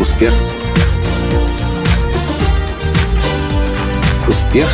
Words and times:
Успех. 0.00 0.32
Успех. 4.26 4.66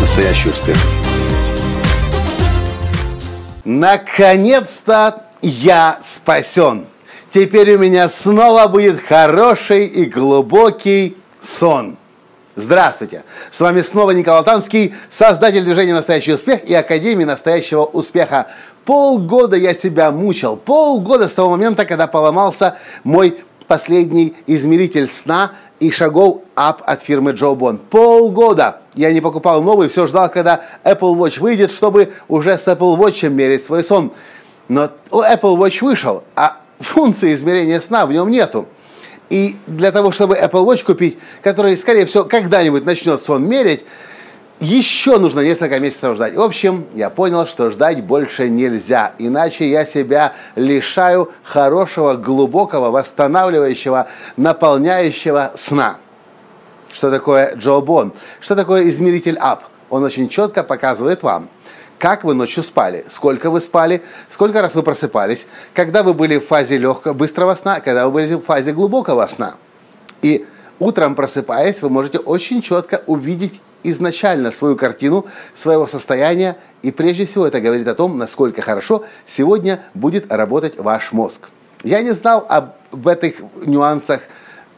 Настоящий 0.00 0.50
успех. 0.50 0.76
Наконец-то 3.64 5.24
я 5.42 5.98
спасен. 6.00 6.86
Теперь 7.30 7.74
у 7.74 7.78
меня 7.78 8.08
снова 8.08 8.68
будет 8.68 9.00
хороший 9.00 9.86
и 9.86 10.04
глубокий 10.04 11.16
сон. 11.42 11.96
Здравствуйте! 12.58 13.22
С 13.50 13.60
вами 13.60 13.82
снова 13.82 14.12
Николай 14.12 14.42
Танский, 14.42 14.94
создатель 15.10 15.62
движения 15.62 15.92
«Настоящий 15.92 16.32
успех» 16.32 16.64
и 16.64 16.72
Академии 16.72 17.24
«Настоящего 17.24 17.84
успеха». 17.84 18.46
Полгода 18.86 19.56
я 19.56 19.74
себя 19.74 20.10
мучил, 20.10 20.56
полгода 20.56 21.28
с 21.28 21.34
того 21.34 21.50
момента, 21.50 21.84
когда 21.84 22.06
поломался 22.06 22.78
мой 23.04 23.44
последний 23.66 24.34
измеритель 24.46 25.10
сна 25.10 25.52
и 25.80 25.90
шагов 25.90 26.44
ап 26.54 26.82
от 26.86 27.02
фирмы 27.02 27.32
Джо 27.32 27.50
Бон. 27.50 27.76
Полгода 27.76 28.80
я 28.94 29.12
не 29.12 29.20
покупал 29.20 29.62
новый, 29.62 29.90
все 29.90 30.06
ждал, 30.06 30.30
когда 30.30 30.62
Apple 30.82 31.14
Watch 31.14 31.38
выйдет, 31.40 31.70
чтобы 31.70 32.14
уже 32.26 32.56
с 32.56 32.66
Apple 32.68 32.96
Watch 32.96 33.28
мерить 33.28 33.66
свой 33.66 33.84
сон. 33.84 34.12
Но 34.68 34.92
Apple 35.10 35.58
Watch 35.58 35.84
вышел, 35.84 36.24
а 36.34 36.56
функции 36.80 37.34
измерения 37.34 37.80
сна 37.80 38.06
в 38.06 38.12
нем 38.12 38.30
нету. 38.30 38.66
И 39.30 39.56
для 39.66 39.90
того, 39.92 40.12
чтобы 40.12 40.36
Apple 40.36 40.64
Watch 40.64 40.84
купить, 40.84 41.18
который, 41.42 41.76
скорее 41.76 42.06
всего, 42.06 42.24
когда-нибудь 42.24 42.84
начнет 42.84 43.20
сон 43.20 43.48
мерить, 43.48 43.84
еще 44.60 45.18
нужно 45.18 45.40
несколько 45.40 45.78
месяцев 45.80 46.14
ждать. 46.14 46.34
В 46.34 46.40
общем, 46.40 46.86
я 46.94 47.10
понял, 47.10 47.46
что 47.46 47.68
ждать 47.68 48.02
больше 48.02 48.48
нельзя, 48.48 49.12
иначе 49.18 49.68
я 49.68 49.84
себя 49.84 50.32
лишаю 50.54 51.30
хорошего, 51.42 52.14
глубокого, 52.14 52.90
восстанавливающего, 52.90 54.08
наполняющего 54.36 55.52
сна. 55.56 55.98
Что 56.90 57.10
такое 57.10 57.54
Джо 57.56 57.80
Бон? 57.80 58.14
Что 58.40 58.56
такое 58.56 58.88
измеритель 58.88 59.36
АП? 59.36 59.64
Он 59.90 60.02
очень 60.04 60.28
четко 60.30 60.64
показывает 60.64 61.22
вам, 61.22 61.50
как 61.98 62.24
вы 62.24 62.34
ночью 62.34 62.62
спали, 62.62 63.04
сколько 63.08 63.50
вы 63.50 63.60
спали, 63.60 64.02
сколько 64.28 64.60
раз 64.60 64.74
вы 64.74 64.82
просыпались, 64.82 65.46
когда 65.74 66.02
вы 66.02 66.14
были 66.14 66.38
в 66.38 66.46
фазе 66.46 66.78
легкого, 66.78 67.12
быстрого 67.12 67.54
сна, 67.54 67.80
когда 67.80 68.06
вы 68.06 68.12
были 68.12 68.34
в 68.34 68.40
фазе 68.40 68.72
глубокого 68.72 69.26
сна. 69.26 69.54
И 70.22 70.46
утром 70.78 71.14
просыпаясь, 71.14 71.82
вы 71.82 71.90
можете 71.90 72.18
очень 72.18 72.62
четко 72.62 73.02
увидеть 73.06 73.60
изначально 73.82 74.50
свою 74.50 74.76
картину 74.76 75.26
своего 75.54 75.86
состояния, 75.86 76.56
и 76.82 76.90
прежде 76.90 77.24
всего 77.24 77.46
это 77.46 77.60
говорит 77.60 77.86
о 77.88 77.94
том, 77.94 78.18
насколько 78.18 78.60
хорошо 78.60 79.04
сегодня 79.26 79.82
будет 79.94 80.32
работать 80.32 80.78
ваш 80.78 81.12
мозг. 81.12 81.48
Я 81.84 82.02
не 82.02 82.12
знал 82.12 82.44
об 82.48 83.06
этих 83.06 83.42
нюансах 83.64 84.22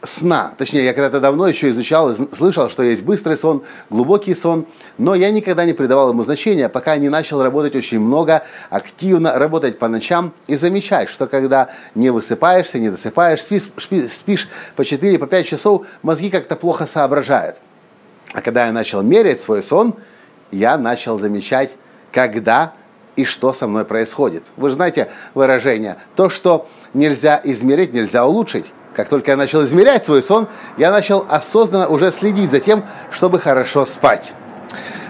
сна. 0.03 0.53
Точнее, 0.57 0.85
я 0.85 0.93
когда-то 0.93 1.19
давно 1.19 1.47
еще 1.47 1.69
изучал, 1.69 2.15
слышал, 2.15 2.69
что 2.69 2.83
есть 2.83 3.03
быстрый 3.03 3.35
сон, 3.35 3.63
глубокий 3.89 4.33
сон, 4.33 4.65
но 4.97 5.15
я 5.15 5.29
никогда 5.31 5.65
не 5.65 5.73
придавал 5.73 6.11
ему 6.11 6.23
значения, 6.23 6.69
пока 6.69 6.95
не 6.97 7.09
начал 7.09 7.41
работать 7.41 7.75
очень 7.75 7.99
много, 7.99 8.43
активно 8.69 9.37
работать 9.37 9.77
по 9.79 9.87
ночам 9.87 10.33
и 10.47 10.55
замечать, 10.55 11.09
что 11.09 11.27
когда 11.27 11.69
не 11.95 12.09
высыпаешься, 12.09 12.79
не 12.79 12.89
досыпаешь, 12.89 13.41
спишь, 13.41 13.69
спишь 14.09 14.49
по 14.75 14.81
4-5 14.81 15.17
по 15.17 15.43
часов, 15.43 15.85
мозги 16.01 16.29
как-то 16.29 16.55
плохо 16.55 16.85
соображают. 16.85 17.57
А 18.33 18.41
когда 18.41 18.67
я 18.67 18.71
начал 18.71 19.01
мерять 19.01 19.41
свой 19.41 19.63
сон, 19.63 19.95
я 20.51 20.77
начал 20.77 21.19
замечать, 21.19 21.75
когда 22.11 22.73
и 23.15 23.25
что 23.25 23.53
со 23.53 23.67
мной 23.67 23.85
происходит. 23.85 24.43
Вы 24.55 24.69
же 24.69 24.75
знаете 24.75 25.09
выражение, 25.33 25.97
то, 26.15 26.29
что 26.29 26.67
нельзя 26.93 27.39
измерить, 27.43 27.93
нельзя 27.93 28.25
улучшить. 28.25 28.67
Как 28.99 29.07
только 29.07 29.31
я 29.31 29.37
начал 29.37 29.63
измерять 29.63 30.03
свой 30.03 30.21
сон, 30.21 30.49
я 30.75 30.91
начал 30.91 31.25
осознанно 31.29 31.87
уже 31.87 32.11
следить 32.11 32.51
за 32.51 32.59
тем, 32.59 32.83
чтобы 33.11 33.39
хорошо 33.39 33.85
спать. 33.85 34.33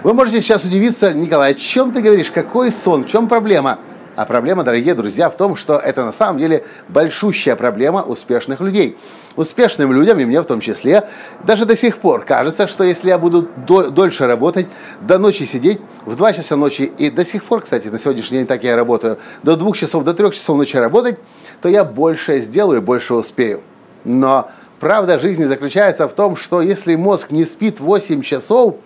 Вы 0.04 0.14
можете 0.14 0.40
сейчас 0.40 0.62
удивиться, 0.62 1.12
Николай, 1.12 1.50
о 1.50 1.54
чем 1.54 1.90
ты 1.90 2.00
говоришь, 2.00 2.30
какой 2.30 2.70
сон, 2.70 3.02
в 3.02 3.08
чем 3.08 3.26
проблема? 3.26 3.80
А 4.14 4.26
проблема, 4.26 4.62
дорогие 4.62 4.94
друзья, 4.94 5.28
в 5.28 5.36
том, 5.36 5.56
что 5.56 5.76
это 5.76 6.04
на 6.04 6.12
самом 6.12 6.38
деле 6.38 6.64
большущая 6.88 7.56
проблема 7.56 8.02
успешных 8.02 8.60
людей. 8.60 8.96
Успешным 9.34 9.92
людям, 9.92 10.20
и 10.20 10.24
мне 10.24 10.40
в 10.40 10.44
том 10.44 10.60
числе, 10.60 11.08
даже 11.44 11.64
до 11.64 11.74
сих 11.74 11.98
пор 11.98 12.24
кажется, 12.24 12.68
что 12.68 12.84
если 12.84 13.08
я 13.08 13.18
буду 13.18 13.48
дольше 13.66 14.28
работать, 14.28 14.68
до 15.00 15.18
ночи 15.18 15.46
сидеть, 15.46 15.80
в 16.06 16.14
2 16.14 16.34
часа 16.34 16.54
ночи, 16.54 16.92
и 16.96 17.10
до 17.10 17.24
сих 17.24 17.42
пор, 17.42 17.62
кстати, 17.62 17.88
на 17.88 17.98
сегодняшний 17.98 18.38
день 18.38 18.46
так 18.46 18.62
я 18.62 18.76
работаю, 18.76 19.18
до 19.42 19.56
2 19.56 19.72
часов, 19.72 20.04
до 20.04 20.14
3 20.14 20.30
часов 20.30 20.56
ночи 20.56 20.76
работать, 20.76 21.18
то 21.60 21.68
я 21.68 21.82
больше 21.82 22.38
сделаю, 22.38 22.82
больше 22.82 23.14
успею. 23.14 23.62
Но 24.04 24.50
правда 24.78 25.18
жизни 25.18 25.44
заключается 25.44 26.08
в 26.08 26.12
том, 26.12 26.36
что 26.36 26.62
если 26.62 26.96
мозг 26.96 27.30
не 27.30 27.44
спит 27.44 27.80
8 27.80 28.22
часов, 28.22 28.76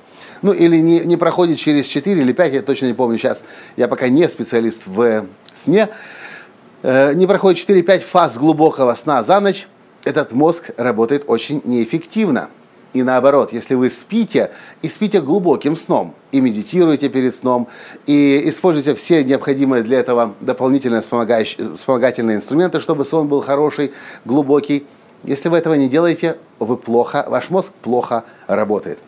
ну 0.42 0.52
или 0.52 0.76
не, 0.76 1.00
не 1.00 1.16
проходит 1.16 1.58
через 1.58 1.86
4 1.86 2.20
или 2.20 2.32
5, 2.32 2.54
я 2.54 2.62
точно 2.62 2.86
не 2.86 2.94
помню 2.94 3.18
сейчас, 3.18 3.44
я 3.76 3.88
пока 3.88 4.08
не 4.08 4.28
специалист 4.28 4.82
в 4.86 5.26
сне, 5.54 5.88
э, 6.82 7.14
не 7.14 7.26
проходит 7.26 7.68
4-5 7.68 8.00
фаз 8.00 8.36
глубокого 8.36 8.94
сна 8.94 9.22
за 9.22 9.40
ночь, 9.40 9.66
этот 10.04 10.32
мозг 10.32 10.70
работает 10.76 11.24
очень 11.26 11.62
неэффективно. 11.64 12.50
И 12.92 13.02
наоборот, 13.02 13.52
если 13.52 13.74
вы 13.74 13.90
спите, 13.90 14.52
и 14.80 14.88
спите 14.88 15.20
глубоким 15.20 15.76
сном, 15.76 16.14
и 16.30 16.40
медитируете 16.40 17.08
перед 17.08 17.34
сном, 17.34 17.66
и 18.06 18.48
используете 18.48 18.94
все 18.94 19.24
необходимые 19.24 19.82
для 19.82 19.98
этого 19.98 20.34
дополнительные 20.40 21.00
вспомогательные 21.00 22.36
инструменты, 22.36 22.78
чтобы 22.78 23.04
сон 23.04 23.26
был 23.26 23.40
хороший, 23.40 23.92
глубокий, 24.24 24.86
если 25.24 25.48
вы 25.48 25.58
этого 25.58 25.74
не 25.74 25.88
делаете, 25.88 26.38
вы 26.58 26.76
плохо, 26.76 27.24
ваш 27.26 27.50
мозг 27.50 27.72
плохо 27.82 28.24
работает. 28.46 28.98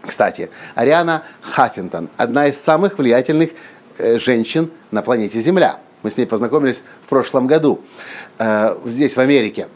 Кстати, 0.00 0.50
Ариана 0.74 1.22
Хаффинтон, 1.40 2.08
одна 2.16 2.48
из 2.48 2.60
самых 2.60 2.98
влиятельных 2.98 3.50
э, 3.98 4.18
женщин 4.18 4.70
на 4.90 5.02
планете 5.02 5.40
Земля. 5.40 5.78
Мы 6.02 6.10
с 6.10 6.16
ней 6.16 6.26
познакомились 6.26 6.82
в 7.06 7.08
прошлом 7.08 7.46
году 7.46 7.80
э, 8.38 8.76
здесь, 8.84 9.16
в 9.16 9.20
Америке. 9.20 9.68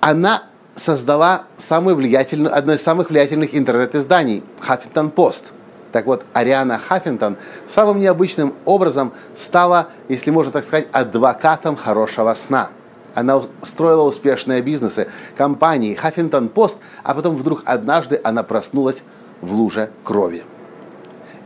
Она 0.00 0.44
создала 0.76 1.44
самую 1.56 1.96
влиятельную, 1.96 2.54
одно 2.54 2.74
из 2.74 2.82
самых 2.82 3.08
влиятельных 3.08 3.54
интернет-изданий 3.56 4.42
Хаффинтон 4.60 5.10
Пост. 5.10 5.44
Так 5.92 6.04
вот, 6.04 6.24
Ариана 6.34 6.78
Хаффинтон 6.78 7.38
самым 7.66 8.00
необычным 8.00 8.54
образом 8.66 9.14
стала, 9.34 9.88
если 10.08 10.30
можно 10.30 10.52
так 10.52 10.64
сказать, 10.64 10.88
адвокатом 10.92 11.76
хорошего 11.76 12.34
сна– 12.34 12.68
она 13.14 13.42
строила 13.62 14.02
успешные 14.02 14.60
бизнесы, 14.60 15.08
компании, 15.36 15.94
Хаффинтон 15.94 16.48
Пост, 16.48 16.76
а 17.02 17.14
потом 17.14 17.36
вдруг 17.36 17.62
однажды 17.64 18.20
она 18.22 18.42
проснулась 18.42 19.02
в 19.40 19.52
луже 19.52 19.90
крови. 20.02 20.42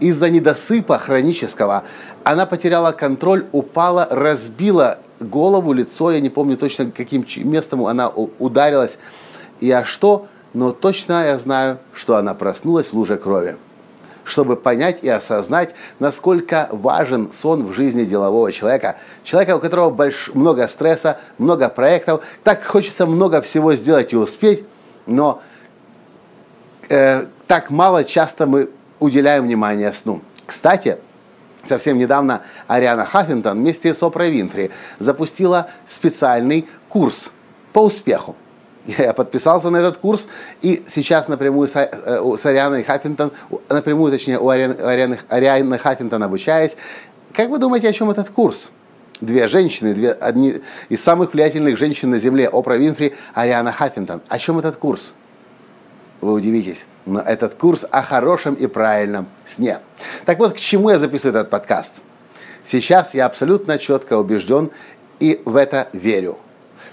Из-за 0.01 0.31
недосыпа 0.31 0.99
хронического 0.99 1.83
она 2.25 2.47
потеряла 2.47 2.93
контроль, 2.93 3.47
упала, 3.53 4.06
разбила 4.11 4.99
голову, 5.19 5.73
лицо, 5.73 6.12
я 6.12 6.21
не 6.21 6.31
помню 6.31 6.56
точно, 6.56 6.91
каким 6.91 7.27
местом 7.39 7.85
она 7.87 8.09
ударилась. 8.09 8.99
И 9.61 9.71
а 9.71 9.85
что, 9.85 10.29
но 10.55 10.71
точно 10.71 11.27
я 11.27 11.39
знаю, 11.39 11.79
что 11.93 12.17
она 12.17 12.35
проснулась 12.35 12.89
в 12.89 12.93
луже 12.95 13.17
крови 13.17 13.56
чтобы 14.28 14.56
понять 14.56 15.03
и 15.03 15.09
осознать, 15.09 15.75
насколько 15.99 16.69
важен 16.71 17.33
сон 17.33 17.66
в 17.66 17.72
жизни 17.72 18.05
делового 18.05 18.53
человека. 18.53 18.97
Человека, 19.25 19.56
у 19.56 19.61
которого 19.61 19.91
больш... 19.91 20.31
много 20.34 20.69
стресса, 20.69 21.19
много 21.39 21.69
проектов, 21.69 22.25
так 22.44 22.65
хочется 22.65 23.06
много 23.06 23.43
всего 23.43 23.75
сделать 23.75 24.12
и 24.12 24.17
успеть, 24.17 24.64
но 25.06 25.43
э, 26.88 27.26
так 27.47 27.70
мало 27.70 28.05
часто 28.05 28.47
мы 28.47 28.70
уделяем 29.00 29.44
внимание 29.44 29.93
сну. 29.93 30.23
Кстати, 30.47 30.99
Совсем 31.67 31.99
недавно 31.99 32.43
Ариана 32.67 33.05
Хаффинтон 33.05 33.58
вместе 33.58 33.93
с 33.93 34.02
Опрой 34.02 34.31
Винфри 34.31 34.70
запустила 34.99 35.69
специальный 35.87 36.67
курс 36.88 37.31
по 37.75 37.81
успеху. 37.81 38.37
Я 38.99 39.12
подписался 39.12 39.69
на 39.69 39.76
этот 39.76 39.99
курс, 39.99 40.29
и 40.62 40.82
сейчас 40.87 41.29
напрямую 41.29 41.69
с, 41.69 41.76
э, 41.76 42.37
Арианой 42.44 42.85
Хаппинтон, 42.85 43.32
напрямую, 43.69 44.11
точнее, 44.11 44.38
у 44.38 44.49
Арианы, 44.49 45.19
Арианы, 45.29 45.79
Хаппинтон 45.79 46.23
обучаюсь. 46.23 46.75
Как 47.35 47.50
вы 47.50 47.58
думаете, 47.58 47.88
о 47.88 47.93
чем 47.93 48.11
этот 48.11 48.31
курс? 48.31 48.70
Две 49.20 49.46
женщины, 49.49 49.94
две, 49.94 50.12
одни 50.12 50.62
из 50.88 51.02
самых 51.02 51.35
влиятельных 51.35 51.76
женщин 51.76 52.08
на 52.08 52.19
Земле, 52.19 52.49
Опра 52.49 52.76
Винфри, 52.76 53.14
Ариана 53.35 53.73
Хаппинтон. 53.73 54.23
О 54.26 54.38
чем 54.38 54.58
этот 54.58 54.76
курс? 54.76 55.12
Вы 56.23 56.32
удивитесь. 56.32 56.87
Но 57.05 57.20
этот 57.20 57.55
курс 57.55 57.85
о 57.90 58.02
хорошем 58.02 58.55
и 58.55 58.67
правильном 58.67 59.26
сне. 59.44 59.81
Так 60.25 60.38
вот, 60.38 60.55
к 60.55 60.56
чему 60.56 60.88
я 60.90 60.99
записываю 60.99 61.38
этот 61.38 61.50
подкаст? 61.50 61.96
Сейчас 62.62 63.12
я 63.12 63.26
абсолютно 63.26 63.79
четко 63.79 64.17
убежден 64.17 64.70
и 65.20 65.43
в 65.44 65.56
это 65.56 65.88
верю, 65.93 66.38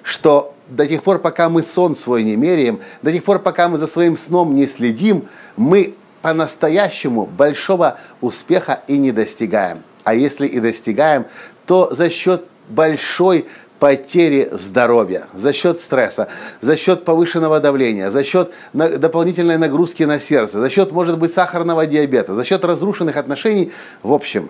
что 0.04 0.55
до 0.68 0.88
тех 0.88 1.04
пор, 1.04 1.20
пока 1.20 1.50
мы 1.50 1.64
сон 1.64 1.96
свой 1.96 2.24
не 2.24 2.36
меряем, 2.36 2.80
до 3.02 3.12
тех 3.12 3.24
пор, 3.24 3.40
пока 3.40 3.70
мы 3.70 3.78
за 3.78 3.88
своим 3.88 4.18
сном 4.18 4.56
не 4.56 4.68
следим, 4.68 5.28
мы 5.58 5.96
по-настоящему 6.22 7.26
большого 7.26 8.00
успеха 8.22 8.82
и 8.88 8.98
не 8.98 9.12
достигаем. 9.12 9.84
А 10.04 10.14
если 10.14 10.48
и 10.48 10.60
достигаем, 10.60 11.26
то 11.66 11.94
за 11.94 12.10
счет 12.10 12.46
большой 12.70 13.46
потери 13.80 14.50
здоровья 14.52 15.28
за 15.34 15.54
счет 15.54 15.80
стресса, 15.80 16.28
за 16.62 16.78
счет 16.78 17.06
повышенного 17.06 17.60
давления, 17.60 18.10
за 18.10 18.24
счет 18.24 18.52
дополнительной 18.74 19.58
нагрузки 19.58 20.04
на 20.04 20.20
сердце, 20.20 20.60
за 20.60 20.70
счет, 20.70 20.92
может 20.92 21.20
быть, 21.20 21.34
сахарного 21.34 21.86
диабета, 21.86 22.34
за 22.34 22.44
счет 22.44 22.64
разрушенных 22.64 23.18
отношений. 23.18 23.72
В 24.02 24.14
общем, 24.14 24.50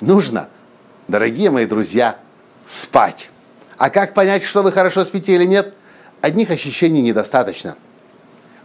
нужно, 0.00 0.48
дорогие 1.08 1.50
мои 1.50 1.66
друзья, 1.66 2.16
спать. 2.66 3.30
А 3.78 3.90
как 3.90 4.14
понять, 4.14 4.42
что 4.42 4.62
вы 4.62 4.72
хорошо 4.72 5.04
спите 5.04 5.34
или 5.34 5.44
нет? 5.44 5.74
Одних 6.20 6.50
ощущений 6.50 7.02
недостаточно. 7.02 7.76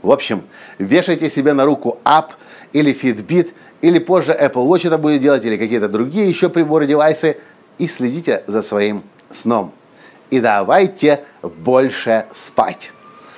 В 0.02 0.12
общем, 0.12 0.44
вешайте 0.78 1.30
себе 1.30 1.54
на 1.54 1.66
руку 1.66 1.98
App 2.06 2.32
или 2.72 2.94
Fitbit, 2.94 3.54
или 3.82 4.00
позже 4.00 4.32
Apple 4.32 4.68
Watch 4.68 4.88
это 4.88 4.98
будет 4.98 5.22
делать, 5.22 5.44
или 5.44 5.58
какие-то 5.58 5.90
другие 5.90 6.30
еще 6.30 6.50
приборы, 6.50 6.86
девайсы, 6.86 7.38
и 7.78 7.88
следите 7.88 8.44
за 8.48 8.62
своим 8.62 9.04
сном. 9.32 9.74
И 10.30 10.40
давайте 10.40 11.24
больше 11.42 12.26
спать, 12.34 12.92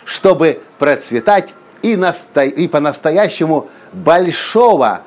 чтобы 0.06 0.62
процветать 0.80 1.54
и, 1.81 1.95
насто... 1.95 2.44
и 2.44 2.68
по-настоящему 2.68 3.69
большого, 3.94 5.04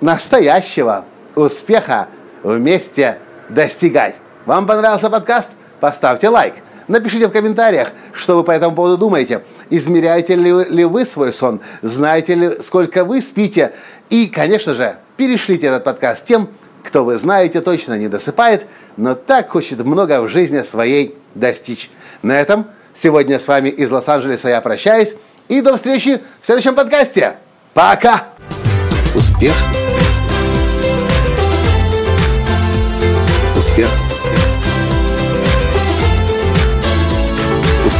настоящего 0.00 1.04
успеха 1.34 2.08
вместе 2.42 3.18
достигать. 3.48 4.16
Вам 4.44 4.66
понравился 4.66 5.10
подкаст? 5.10 5.50
Поставьте 5.80 6.28
лайк. 6.28 6.54
Напишите 6.88 7.26
в 7.26 7.32
комментариях, 7.32 7.88
что 8.12 8.36
вы 8.36 8.44
по 8.44 8.52
этому 8.52 8.76
поводу 8.76 8.96
думаете. 8.96 9.42
Измеряете 9.70 10.36
ли, 10.36 10.64
ли 10.64 10.84
вы 10.84 11.04
свой 11.04 11.32
сон? 11.32 11.60
Знаете 11.82 12.34
ли, 12.34 12.62
сколько 12.62 13.04
вы 13.04 13.20
спите? 13.20 13.72
И, 14.08 14.28
конечно 14.28 14.74
же, 14.74 14.96
перешлите 15.16 15.66
этот 15.66 15.82
подкаст 15.84 16.24
тем, 16.24 16.48
кто 16.84 17.04
вы 17.04 17.18
знаете 17.18 17.60
точно 17.60 17.98
не 17.98 18.06
досыпает, 18.06 18.66
но 18.96 19.16
так 19.16 19.50
хочет 19.50 19.80
много 19.84 20.22
в 20.22 20.28
жизни 20.28 20.62
своей 20.62 21.18
достичь. 21.34 21.90
На 22.22 22.40
этом 22.40 22.68
сегодня 22.94 23.40
с 23.40 23.48
вами 23.48 23.68
из 23.68 23.90
Лос-Анджелеса 23.90 24.48
я 24.48 24.60
прощаюсь. 24.60 25.14
И 25.48 25.60
до 25.60 25.76
встречи 25.76 26.22
в 26.40 26.46
следующем 26.46 26.74
подкасте. 26.74 27.36
Пока! 27.74 28.28
Успех! 29.14 29.54
Успех! 33.56 34.05